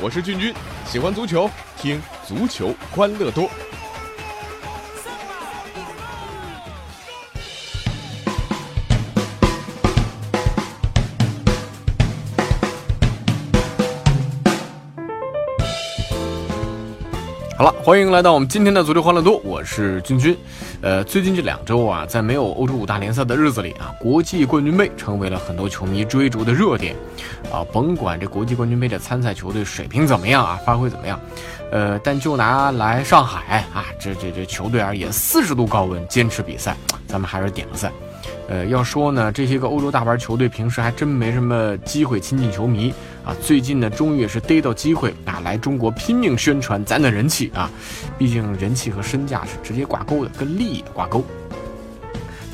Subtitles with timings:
[0.00, 0.54] 我是俊君，
[0.86, 3.50] 喜欢足球，听足球欢乐多。
[17.58, 20.38] 好了，欢迎来到我们今天的足球欢乐多，我是君君。
[20.80, 26.94] 呃，最近这两周啊，在没有欧洲五大联赛的日子里啊，国际冠军杯成为了很多球迷追逐的热点。
[27.50, 31.18] 啊，甭管这国际冠军杯的参赛球队水平怎么样啊，发挥怎么样，
[31.72, 36.76] 呃，但就拿来上海啊，这这这球队而言，四十度高温坚持比赛，
[37.08, 37.92] 咱们还是点个赞。
[38.48, 42.94] 呃，要说呢，这些个欧洲大牌球队平时还真没什么机会亲近球迷
[43.28, 43.36] 啊。
[43.42, 47.70] 最近呢，终于也是逮到机会啊，来中国拼命宣传咱的人气啊。
[48.16, 51.22] 毕竟人气和身价是直接挂钩的，跟利益挂钩。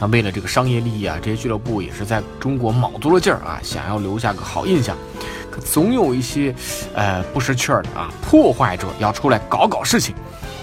[0.00, 4.96] 那为了这个商业利益啊，这些俱乐部也是在中国卯足了劲儿啊，想要留下个好印象。
[5.50, 6.52] 可总有一些
[6.94, 10.12] 呃不识趣儿的啊破坏者要出来搞搞事情，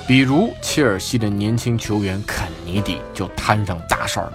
[0.05, 4.33] 比如切尔西的年轻球员肯尼迪就摊上大事儿了。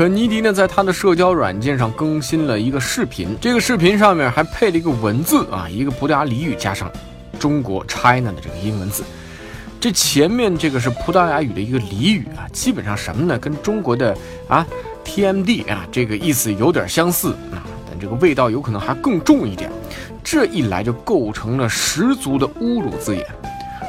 [0.00, 6.90] 肯尼迪呢，在他的社交软件上更新了一个视频，这个视频上面还配了一个文字啊，一个葡萄牙俚语加上
[7.38, 9.04] 中国 China 的这个英文字。
[9.78, 13.38] 这前面这个是葡萄牙语的一个俚语啊，基本上什么呢？
[13.38, 14.16] 跟中国的
[14.48, 14.66] 啊
[15.04, 19.70] TMD 啊这个意思有点相似啊，但这个味道有可能还更重一点。
[20.24, 23.26] 这一来就构成了十足的侮辱字眼。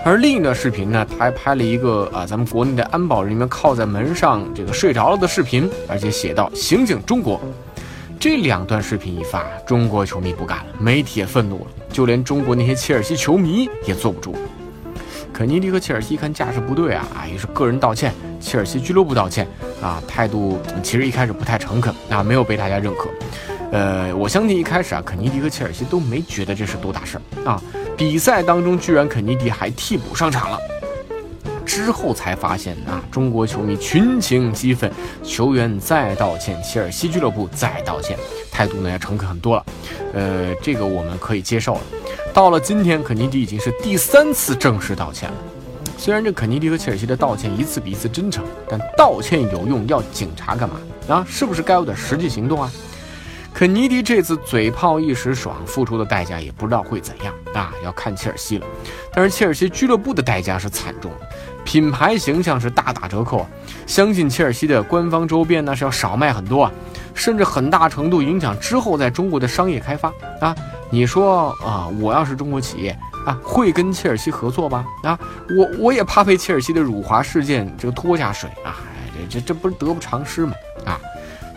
[0.03, 7.39] 而另一段视频呢，他还拍了一个啊，咱们国内的安保人员靠在门上这个睡着了的视频，而且写道“刑警中国”。
[8.19, 14.35] 这两段视频一发，中国球迷不干了，媒体也愤怒了，就连中国那些切尔西球迷也坐不住。
[15.31, 19.47] 肯尼迪和切尔西一看架势不对啊，啊，于是个人道歉，切尔西俱乐部道歉
[19.81, 23.09] 啊，态度其实一开始不太诚恳啊，没有被大家认可。
[23.71, 27.61] 呃，我相信一开始啊，肯尼迪和切尔西都没觉得这是多大事儿啊。
[28.01, 30.57] 比赛当中，居然肯尼迪还替补上场了，
[31.63, 34.91] 之后才发现啊，中国球迷群情激愤，
[35.23, 38.17] 球员再道歉，切尔西俱乐部再道歉，
[38.51, 39.65] 态度呢要诚恳很多了。
[40.15, 41.81] 呃，这个我们可以接受了。
[42.33, 45.35] 到了今天，肯尼迪已经是第三次正式道歉了。
[45.95, 51.23] 虽然这肯尼迪和切尔西的道歉一次比一次真诚，但道歉有用，要警察干嘛啊？
[51.29, 52.71] 是不是该有点实际行动啊？
[53.61, 57.71] 肯尼迪这次嘴炮一时爽，付出的代价也不知道会怎样啊！
[57.83, 58.65] 要看切尔西了。
[59.13, 61.11] 但是切尔西俱乐部的代价是惨重，
[61.63, 63.45] 品牌形象是大打折扣！
[63.85, 66.71] 相信切尔西的官方周边呢是要少卖很多啊，
[67.13, 70.55] 甚至很大程度影响之后在中国的商业开发啊！
[70.89, 72.97] 你说啊，我要是中国企业
[73.27, 74.83] 啊，会跟切尔西合作吧？
[75.03, 75.19] 啊，
[75.55, 78.77] 我我也怕被切尔西的辱华事件这个拖下水啊！
[79.29, 80.53] 这这这不是得不偿失吗？
[80.83, 80.99] 啊！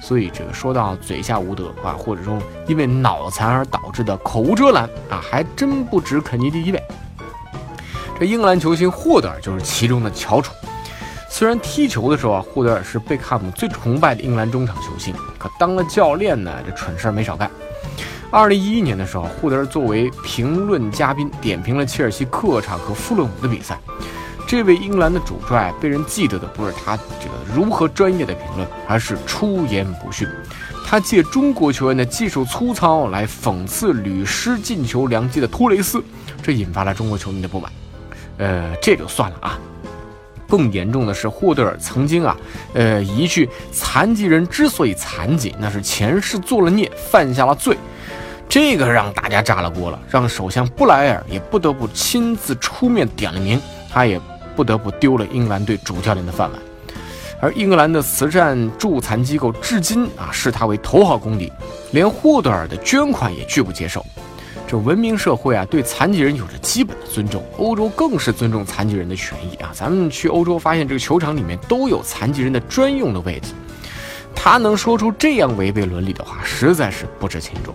[0.07, 2.39] 所以这个说到嘴下无德啊，或者说
[2.69, 6.83] 因为脑残而导致的口无遮拦啊，还真不止肯尼迪一位。
[8.21, 10.53] 这英格兰球星霍德尔就是其中的翘楚。
[11.31, 17.51] 虽然踢球的时候啊，霍德尔是贝克汉姆最崇拜的英格兰中场球星，可当了教练呢，这蠢事儿没少干。
[18.31, 23.79] 二零一一年的时候，霍德尔作为评论嘉宾点评了切尔西客场和富勒姆的比赛。
[24.47, 30.29] 这位英格兰的主帅被人记得的不是他这个如何专业的评论，而是出言不逊。
[30.87, 36.05] 他借中国球员的技术粗糙来讽刺屡失进球良机的托雷斯，
[36.43, 37.73] 这引发了中国球迷的不满。
[38.37, 39.59] 呃，这就算了啊。
[40.47, 42.37] 更严重的是，霍德尔曾经啊，
[42.75, 47.77] 呃，一句“残疾人之所以残疾，那是前世做了孽，犯下了罪”，
[48.47, 53.61] 这个让大家炸了锅了，让首相布莱尔也不得不亲自出面点了名，
[53.91, 54.21] 他也。
[54.57, 56.61] 不得不丢了英格兰队主教练的饭碗，
[57.41, 61.53] 而英格兰的慈善助残机构至今啊视他为头号公敌，
[61.93, 64.05] 连霍德尔的捐款也拒不接受。
[64.67, 69.71] 这文明社会啊，对残疾人有着基本的尊重，欧洲更是尊重残疾人的权益啊。
[69.75, 73.53] 咱们去欧洲发现，这个球场里面都有残疾人的专用的位置。
[74.35, 77.75] 他能说出这样违背伦理的话，实在是不知轻重。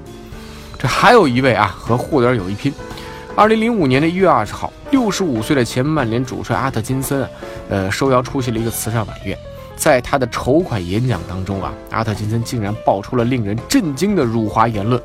[0.80, 2.74] 这还有一位啊，和霍德尔有一拼。
[3.40, 7.26] 二零零五年的一月二十号，六十五岁的前曼联主帅阿特金森，
[7.70, 9.38] 呃，受邀出席了一个慈善晚宴。
[9.78, 15.02] 在他的筹款演讲当中啊，阿特金森竟然爆出了令人震惊的辱华言论。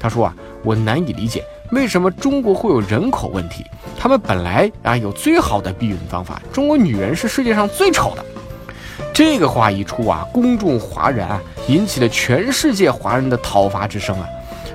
[0.00, 0.34] 他说啊，
[0.64, 3.64] 我难以理解为什么中国会有人口问题，
[3.96, 8.24] 他们本来啊有最好的避孕方法，中国女人是世界上最丑的。
[9.14, 14.26] 这个话一出啊，公众哗然啊，引起了全世界华人的讨伐之声啊。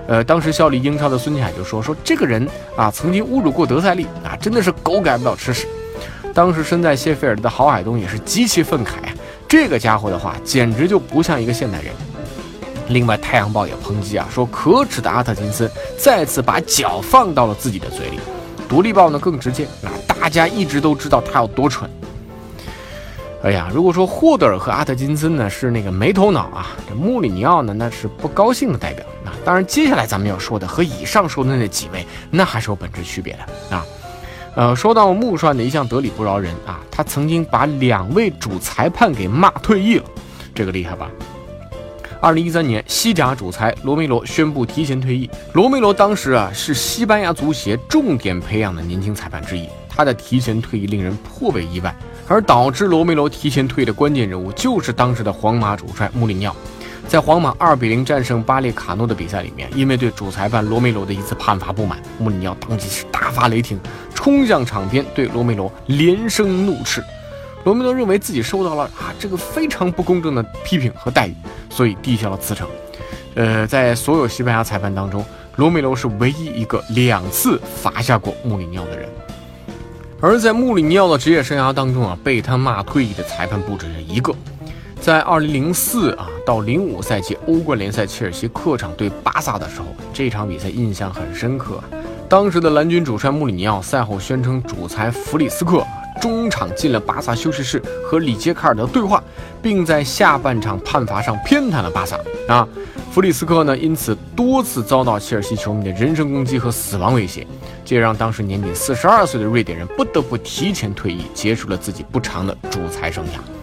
[0.07, 5.67] 呃，当时效力英超的孙继海就说：“说这个人啊，曾经侮辱过德塞利啊，真的是狗改不了吃屎。”
[6.33, 9.13] 当时身在谢菲尔德的郝海东也是极其愤慨啊，
[9.47, 11.93] 这个家伙的话简直就不像一个现代人。
[12.89, 18.17] 另外，《太阳报》也抨击啊，说可耻的阿特金森再次把脚放到了自己的嘴里。
[18.67, 21.89] 《独立报》呢更直接，啊，大家一直都知道他有多蠢。
[23.43, 29.05] 哎呀，如果说霍德尔和阿特金森呢是那个没头脑啊，这穆里尼奥呢那是不高兴的代表。
[29.43, 33.85] 当然，接下来咱们要说的和以上说的那几位，那还是有本质区别的啊。
[34.53, 40.05] 呃，说到穆帅的一向得理不饶人啊，他曾经把两位主裁判给骂退役了，
[40.53, 41.09] 这个厉害吧？
[42.19, 45.27] 二零一三年，西甲主裁罗梅罗宣布提前退役。
[45.53, 51.95] 罗梅罗当时啊是西班牙足协重点培养的年轻裁判之一，他的提前退役令人颇为意外。
[52.27, 56.55] 而导致罗梅罗提前退役的关键人物就是当时的皇马主帅穆里尼奥。
[57.11, 63.77] 在皇马二比零战胜巴列卡诺的比赛里面，因为对主裁判罗梅罗的一次判罚不满，穆里尼奥当即是大发雷霆，
[64.15, 67.03] 冲向场边对罗梅罗连声怒斥。
[67.65, 71.35] 罗梅罗认为自己受到了啊这个非常不公正的批评和待遇，
[71.69, 72.65] 所以递交了辞呈。
[73.35, 75.21] 呃，在所有西班牙裁判当中，
[75.57, 79.09] 罗梅罗是唯一一个两次罚下过穆里尼奥的人。
[80.21, 84.33] 而在穆里尼奥的职业生涯当中啊，被他骂退役的裁判不止这一个。
[85.01, 91.83] 在2004啊到05赛季欧冠联赛，切尔西客场对巴萨的时候，这场比赛印象很深刻。
[92.29, 95.83] 当时的蓝军主帅穆里尼奥赛后宣称，主裁弗里斯克。
[96.21, 99.23] 中场进了巴萨休息室和里杰卡尔德对话，
[99.59, 102.15] 并在下半场判罚上偏袒了巴萨
[102.47, 102.67] 啊。
[103.11, 107.47] 弗里斯克呢，因此多次遭到切尔西球迷的人身攻击和死亡威胁，
[107.83, 113.60] 这让当时年仅四十二岁的瑞典人不得不提前退役，结束了自己不长的主裁生涯。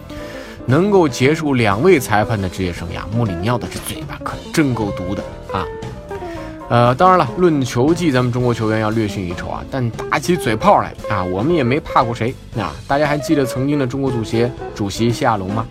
[0.69, 5.65] 能够结束两位裁判的职业生涯，穆里尼奥的这嘴巴可真够毒的啊！
[6.69, 9.65] 呃，当然了，论球技，咱们中国球员要略逊一筹啊。
[9.71, 12.71] 但打起嘴炮来啊，我们也没怕过谁啊。
[12.87, 15.65] 大家还记得曾经的中国足协主席谢亚龙吗？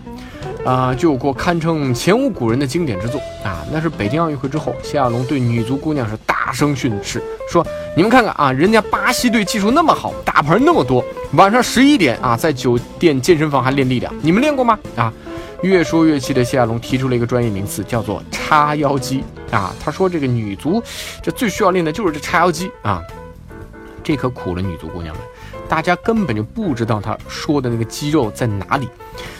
[0.65, 3.63] 啊，就有过堪称前无古人的经典之作啊。
[3.71, 11.01] 那是北京奥运会之后，谢亚龙对女足姑娘是大声训斥，说：“你们看看啊，人家巴西队技术那么好，大牌那么多，
[11.33, 14.77] 晚上十一点啊，在酒店健身房还练力量，你们练过吗？
[14.95, 15.13] 啊？”
[15.61, 19.75] 越说越气的谢亚龙提出了一个专业名词，叫做“叉腰肌”啊。
[19.79, 20.81] 他说：“这个女足，
[21.21, 23.01] 这最需要练的就是这叉腰肌啊。”
[24.01, 25.23] 这可苦了女足姑娘们，
[25.67, 28.87] 大家根本就不知道他说的那个肌肉在哪里。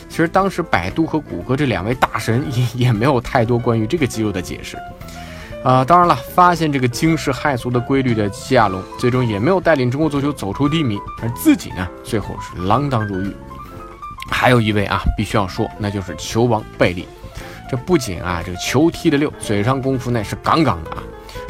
[0.09, 4.77] 其实当时百度和谷歌这两位大神也也没有太多关于这个肌肉的解释
[5.63, 5.83] 啊。
[5.83, 13.35] 当然了，发现这个惊世骇俗的规律的西亚龙，最终也没有带领中国足球走出低迷，而自己呢，最后是锒铛入狱。
[14.31, 17.07] 还有一位啊，必须要说，那就是球王贝利。
[17.69, 21.03] 这不仅啊，这个球踢得溜，嘴上功夫那是杠杠的啊。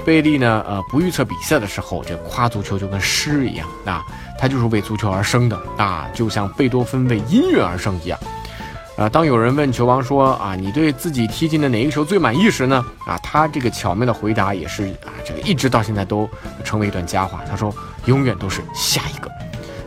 [0.05, 4.03] 贝利呢，呃，不预测比赛的时候，这夸足球就跟诗一样啊，
[4.37, 8.19] 他就是为足球而生的啊，就像贝多芬为音乐而生一样。
[8.99, 12.85] 啊，当有人问球王说啊，你对自己踢进的哪一个球最满意时呢？
[13.05, 16.29] 啊，他这个巧妙的回答也是啊，这个一直到现在都
[16.65, 17.39] 成为一段佳话。
[17.49, 17.73] 他说，
[18.07, 19.31] 永远都是下一个，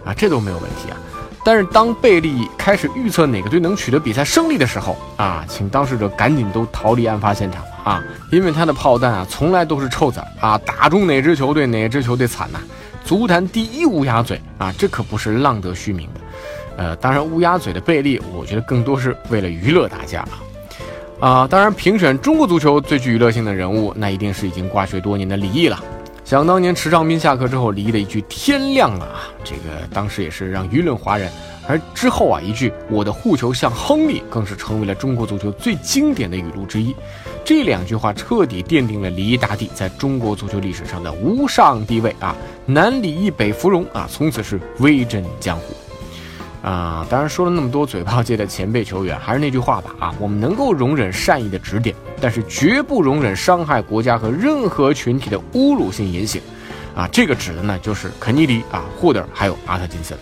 [0.02, 0.96] 啊，这都没有问题啊。
[1.44, 12.58] 但是当贝利开始预测哪个队能取得比赛胜利的时候啊，请当事者赶紧都逃离案发现场啊，因为他的炮弹啊从来都是臭子啊，打中哪支球队哪支球队惨呐！
[13.04, 16.20] 足坛第一乌鸦嘴啊，这可不是浪得虚名的。
[16.76, 20.42] 呃，当然乌鸦嘴的贝利，我觉得更多是为了娱乐大家啊。
[21.20, 25.82] 啊，当然评选中国足球最具娱乐性的人物，那一定是已经挂帅多年的李毅了。
[26.24, 31.30] 想当年，池昌斌下课之后，李毅的一句“天亮了”啊，这个当时也是让舆论哗然。
[31.68, 36.94] 而之后啊，一句“我的护球像亨利”更是成为了中国足球最经典的语录之一。
[37.44, 42.34] 这两句话彻底奠定了李毅大帝在中国足球历史上的无上地位啊！
[42.66, 45.74] 南李毅北芙蓉啊，从此是威震江湖。
[46.62, 56.40] 啊，当然说了那么多嘴炮界的前辈球员，还是那句话吧啊，我们能够容忍善意的指点，但是绝不容忍伤害国家和任何群体的侮辱性言行。
[56.94, 60.16] 啊，这个指的呢就是肯尼迪啊、霍德尔还有阿特金森。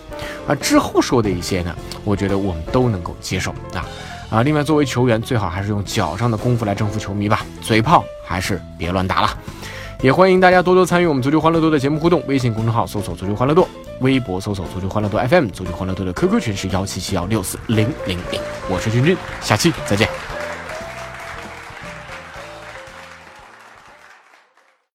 [0.47, 3.85] 啊，之后说的一些呢，我觉得我们都能够接受啊
[4.29, 4.41] 啊。
[4.41, 9.37] 另外，作为球员，最好还是用脚上的功夫来征服球迷吧，嘴炮还是别乱打了。
[10.01, 13.67] 也欢迎大家多多参与我们足球欢乐多的节目互动，微信公众号搜索足球欢乐多。
[13.99, 18.41] 微博搜索“足球欢乐多 FM”，足球欢乐多的 QQ 群是幺七七幺六四零零零。
[18.67, 20.30] 我是君君，下期再见。